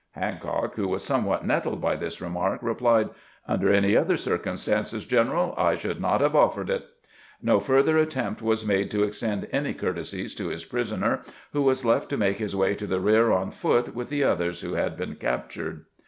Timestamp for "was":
0.87-1.03, 8.41-8.65, 11.61-11.85